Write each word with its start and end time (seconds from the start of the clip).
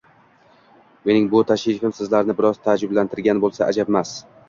Mening 1.09 1.27
bu 1.35 1.43
tashrifim 1.53 1.95
sizlarni 1.99 2.39
biroz 2.43 2.65
taajjublantirgan 2.67 3.47
bo‘lsa, 3.49 3.73
ajabmas. 3.73 4.21